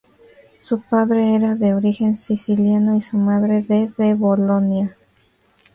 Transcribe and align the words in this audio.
Su 0.57 0.81
padre 0.81 1.35
era 1.35 1.53
de 1.53 1.75
origen 1.75 2.17
siciliano 2.17 2.95
y 2.97 3.01
su 3.03 3.19
madre 3.19 3.61
de 3.61 3.87
de 3.99 4.15
Bolonia. 4.15 4.97